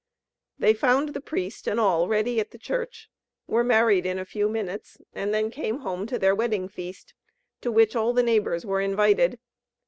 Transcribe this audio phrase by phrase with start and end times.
[0.57, 3.07] They found the priest and all ready at the church;
[3.45, 7.13] were married in a few minutes; and then came home to their wedding feast,
[7.61, 9.37] to which all the neighbours were invited.